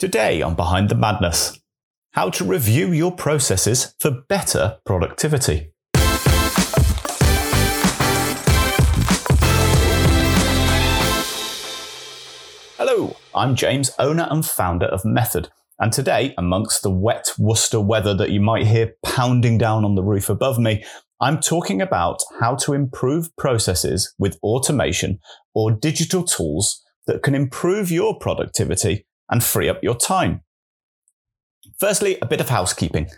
[0.00, 1.60] Today on Behind the Madness,
[2.12, 5.74] how to review your processes for better productivity.
[12.78, 15.50] Hello, I'm James, owner and founder of Method.
[15.78, 20.02] And today, amongst the wet Worcester weather that you might hear pounding down on the
[20.02, 20.82] roof above me,
[21.20, 25.18] I'm talking about how to improve processes with automation
[25.54, 30.42] or digital tools that can improve your productivity and free up your time.
[31.78, 33.08] Firstly, a bit of housekeeping.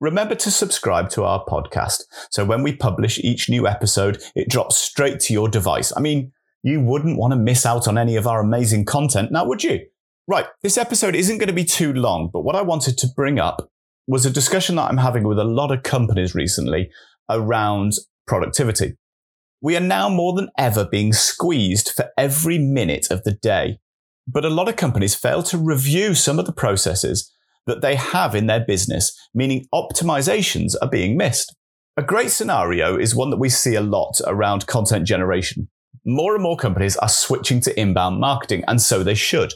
[0.00, 4.76] Remember to subscribe to our podcast so when we publish each new episode, it drops
[4.76, 5.92] straight to your device.
[5.96, 9.44] I mean, you wouldn't want to miss out on any of our amazing content now,
[9.44, 9.80] would you?
[10.28, 13.38] Right, this episode isn't going to be too long, but what I wanted to bring
[13.40, 13.70] up
[14.06, 16.90] was a discussion that I'm having with a lot of companies recently
[17.28, 17.92] around
[18.26, 18.96] productivity.
[19.60, 23.78] We are now more than ever being squeezed for every minute of the day.
[24.26, 27.32] But a lot of companies fail to review some of the processes
[27.66, 31.54] that they have in their business, meaning optimizations are being missed.
[31.96, 35.68] A great scenario is one that we see a lot around content generation.
[36.04, 39.52] More and more companies are switching to inbound marketing, and so they should.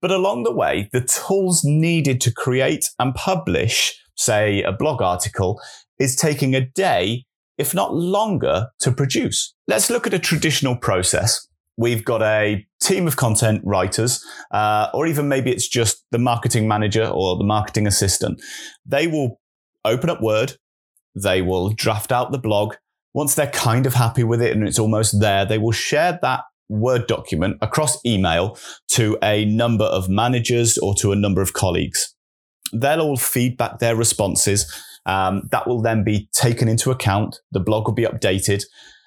[0.00, 5.60] But along the way, the tools needed to create and publish, say, a blog article
[5.98, 7.24] is taking a day,
[7.56, 9.54] if not longer, to produce.
[9.68, 11.46] Let's look at a traditional process.
[11.76, 16.68] We've got a team of content writers, uh, or even maybe it's just the marketing
[16.68, 18.40] manager or the marketing assistant.
[18.84, 19.40] They will
[19.84, 20.54] open up Word,
[21.14, 22.74] they will draft out the blog.
[23.12, 26.40] Once they're kind of happy with it and it's almost there, they will share that
[26.68, 32.14] Word document across email to a number of managers or to a number of colleagues.
[32.72, 34.72] They'll all feedback their responses
[35.06, 37.40] um, that will then be taken into account.
[37.52, 38.64] The blog will be updated.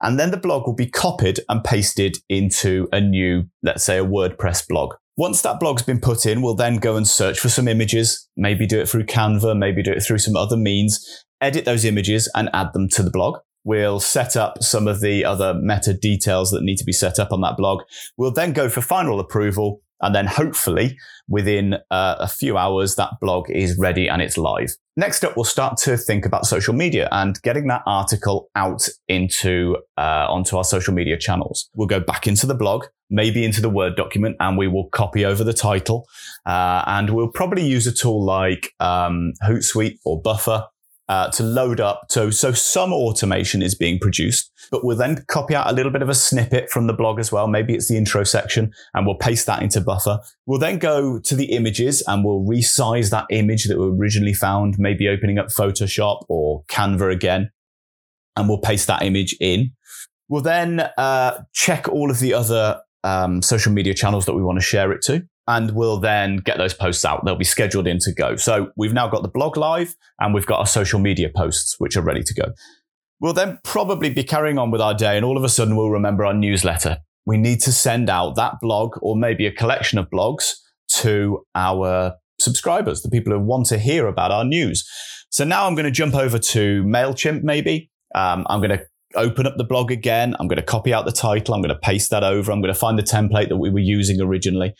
[0.00, 4.04] And then the blog will be copied and pasted into a new, let's say, a
[4.04, 4.94] WordPress blog.
[5.16, 8.66] Once that blog's been put in, we'll then go and search for some images, maybe
[8.66, 12.48] do it through Canva, maybe do it through some other means, edit those images and
[12.52, 13.38] add them to the blog.
[13.64, 17.32] We'll set up some of the other meta details that need to be set up
[17.32, 17.82] on that blog.
[18.16, 20.98] We'll then go for final approval and then hopefully
[21.28, 24.74] within uh, a few hours, that blog is ready and it's live.
[24.96, 29.76] Next up, we'll start to think about social media and getting that article out into,
[29.96, 31.68] uh, onto our social media channels.
[31.74, 35.24] We'll go back into the blog, maybe into the Word document, and we will copy
[35.24, 36.06] over the title.
[36.46, 40.64] Uh, and we'll probably use a tool like um, Hootsuite or Buffer
[41.08, 42.02] uh, to load up.
[42.10, 46.02] So, so some automation is being produced, but we'll then copy out a little bit
[46.02, 47.48] of a snippet from the blog as well.
[47.48, 50.20] Maybe it's the intro section and we'll paste that into buffer.
[50.46, 54.76] We'll then go to the images and we'll resize that image that we originally found,
[54.78, 57.50] maybe opening up Photoshop or Canva again.
[58.36, 59.72] And we'll paste that image in.
[60.28, 64.58] We'll then uh, check all of the other um, social media channels that we want
[64.58, 67.24] to share it to and we'll then get those posts out.
[67.24, 68.36] They'll be scheduled in to go.
[68.36, 71.96] So we've now got the blog live and we've got our social media posts, which
[71.96, 72.52] are ready to go.
[73.18, 75.90] We'll then probably be carrying on with our day and all of a sudden we'll
[75.90, 76.98] remember our newsletter.
[77.24, 80.52] We need to send out that blog or maybe a collection of blogs
[80.98, 84.86] to our subscribers, the people who want to hear about our news.
[85.30, 87.90] So now I'm going to jump over to MailChimp maybe.
[88.14, 90.36] Um, I'm going to open up the blog again.
[90.38, 91.54] I'm going to copy out the title.
[91.54, 92.52] I'm going to paste that over.
[92.52, 94.74] I'm going to find the template that we were using originally.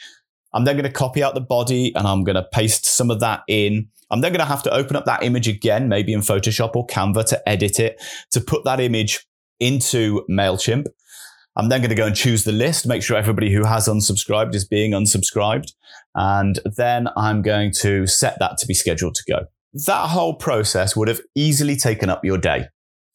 [0.52, 3.20] I'm then going to copy out the body and I'm going to paste some of
[3.20, 3.88] that in.
[4.10, 6.86] I'm then going to have to open up that image again, maybe in Photoshop or
[6.86, 9.26] Canva to edit it, to put that image
[9.60, 10.86] into MailChimp.
[11.56, 14.54] I'm then going to go and choose the list, make sure everybody who has unsubscribed
[14.54, 15.72] is being unsubscribed.
[16.14, 19.46] And then I'm going to set that to be scheduled to go.
[19.86, 22.66] That whole process would have easily taken up your day.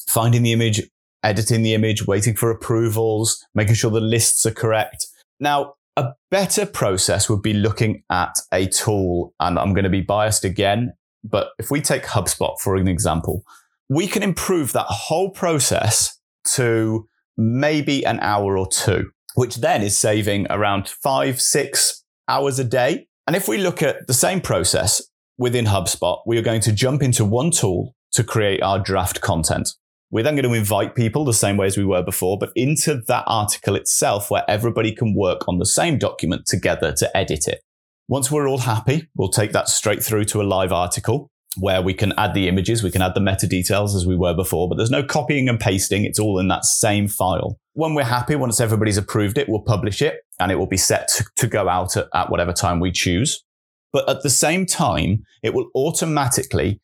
[0.07, 0.81] Finding the image,
[1.23, 5.07] editing the image, waiting for approvals, making sure the lists are correct.
[5.39, 10.01] Now, a better process would be looking at a tool, and I'm going to be
[10.01, 10.93] biased again,
[11.23, 13.43] but if we take HubSpot for an example,
[13.89, 16.19] we can improve that whole process
[16.53, 22.63] to maybe an hour or two, which then is saving around five, six hours a
[22.63, 23.07] day.
[23.27, 25.01] And if we look at the same process
[25.37, 29.69] within HubSpot, we are going to jump into one tool to create our draft content.
[30.13, 33.01] We're then going to invite people the same way as we were before, but into
[33.07, 37.61] that article itself where everybody can work on the same document together to edit it.
[38.07, 41.95] Once we're all happy, we'll take that straight through to a live article where we
[41.95, 44.75] can add the images, we can add the meta details as we were before, but
[44.75, 46.05] there's no copying and pasting.
[46.05, 47.57] It's all in that same file.
[47.73, 51.07] When we're happy, once everybody's approved it, we'll publish it and it will be set
[51.07, 53.43] to, to go out at, at whatever time we choose.
[53.91, 56.81] But at the same time, it will automatically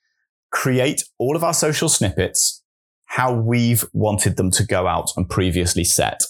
[0.52, 2.59] create all of our social snippets
[3.10, 6.22] how we've wanted them to go out and previously set.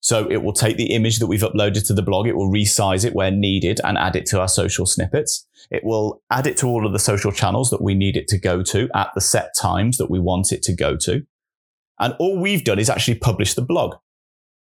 [0.00, 3.04] So it will take the image that we've uploaded to the blog, it will resize
[3.04, 5.46] it where needed and add it to our social snippets.
[5.70, 8.38] It will add it to all of the social channels that we need it to
[8.38, 11.22] go to at the set times that we want it to go to.
[11.98, 13.94] And all we've done is actually publish the blog.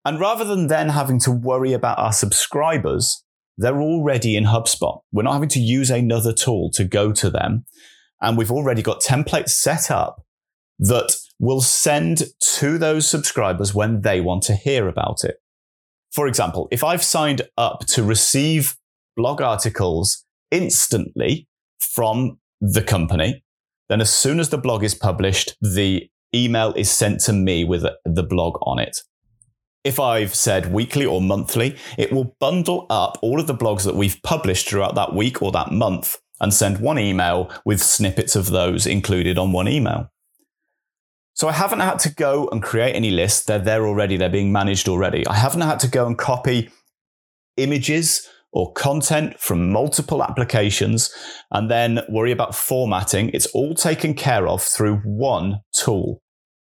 [0.04, 3.22] And rather than then having to worry about our subscribers,
[3.58, 5.00] they're already in HubSpot.
[5.12, 7.66] We're not having to use another tool to go to them.
[8.22, 10.24] And we've already got templates set up
[10.78, 15.36] that will send to those subscribers when they want to hear about it.
[16.12, 18.76] For example, if I've signed up to receive
[19.16, 21.48] blog articles instantly
[21.80, 23.44] from the company,
[23.88, 27.84] then as soon as the blog is published, the email is sent to me with
[28.04, 28.98] the blog on it.
[29.82, 33.96] If I've said weekly or monthly, it will bundle up all of the blogs that
[33.96, 38.50] we've published throughout that week or that month and send one email with snippets of
[38.50, 40.10] those included on one email.
[41.34, 43.44] So I haven't had to go and create any lists.
[43.44, 44.16] They're there already.
[44.16, 45.26] They're being managed already.
[45.26, 46.70] I haven't had to go and copy
[47.56, 51.12] images or content from multiple applications
[51.50, 53.30] and then worry about formatting.
[53.30, 56.22] It's all taken care of through one tool.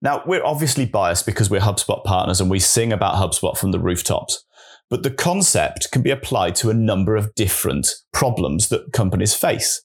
[0.03, 3.81] Now, we're obviously biased because we're HubSpot partners and we sing about HubSpot from the
[3.81, 4.45] rooftops.
[4.91, 9.83] But the concept can be applied to a number of different problems that companies face.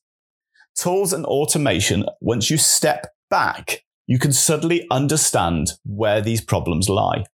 [0.75, 7.25] Tools and automation, once you step back you can suddenly understand where these problems lie.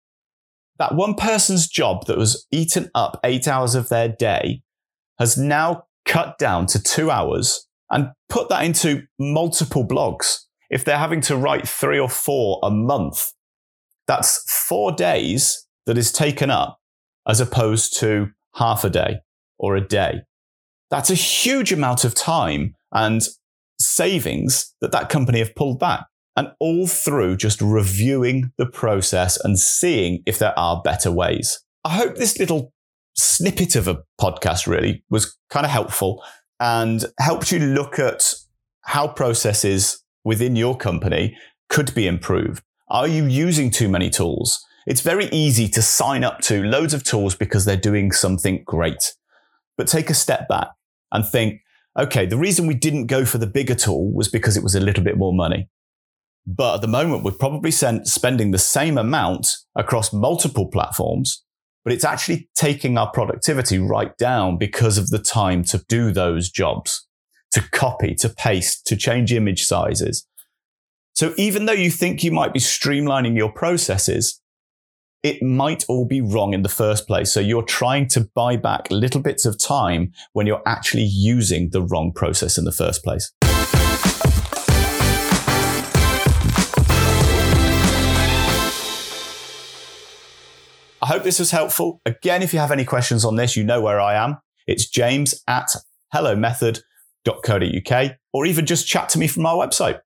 [0.79, 4.63] That one person's job that was eaten up eight hours of their day
[5.19, 10.45] has now cut down to two hours and put that into multiple blogs.
[10.69, 13.31] If they're having to write three or four a month,
[14.07, 16.79] that's four days that is taken up
[17.27, 19.17] as opposed to half a day
[19.59, 20.21] or a day.
[20.89, 23.21] That's a huge amount of time and
[23.79, 26.05] savings that that company have pulled back
[26.35, 31.59] and all through just reviewing the process and seeing if there are better ways.
[31.83, 32.73] I hope this little
[33.15, 36.23] snippet of a podcast really was kind of helpful
[36.59, 38.33] and helped you look at
[38.81, 41.35] how processes within your company
[41.69, 42.63] could be improved.
[42.89, 44.63] Are you using too many tools?
[44.85, 49.13] It's very easy to sign up to loads of tools because they're doing something great.
[49.77, 50.67] But take a step back
[51.11, 51.61] and think,
[51.97, 54.79] okay, the reason we didn't go for the bigger tool was because it was a
[54.79, 55.69] little bit more money.
[56.47, 61.43] But at the moment, we're probably spending the same amount across multiple platforms,
[61.83, 66.49] but it's actually taking our productivity right down because of the time to do those
[66.49, 67.07] jobs,
[67.51, 70.27] to copy, to paste, to change image sizes.
[71.13, 74.41] So even though you think you might be streamlining your processes,
[75.23, 77.31] it might all be wrong in the first place.
[77.31, 81.83] So you're trying to buy back little bits of time when you're actually using the
[81.83, 83.31] wrong process in the first place.
[91.11, 91.99] Hope this was helpful.
[92.05, 94.37] Again, if you have any questions on this, you know where I am.
[94.65, 95.67] It's james at
[96.13, 99.99] hellomethod.co.uk or even just chat to me from our website.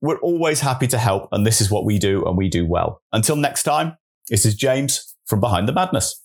[0.00, 3.02] We're always happy to help, and this is what we do and we do well.
[3.12, 3.98] Until next time,
[4.30, 6.18] this is James from Behind the Madness.